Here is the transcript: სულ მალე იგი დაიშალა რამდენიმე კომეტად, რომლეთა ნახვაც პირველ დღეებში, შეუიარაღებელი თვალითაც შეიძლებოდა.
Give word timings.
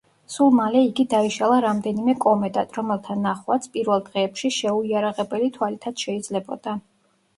სულ 0.35 0.47
მალე 0.59 0.79
იგი 0.85 1.03
დაიშალა 1.09 1.59
რამდენიმე 1.65 2.15
კომეტად, 2.25 2.73
რომლეთა 2.79 3.19
ნახვაც 3.27 3.69
პირველ 3.77 4.01
დღეებში, 4.09 4.51
შეუიარაღებელი 4.59 5.55
თვალითაც 5.59 6.07
შეიძლებოდა. 6.09 6.75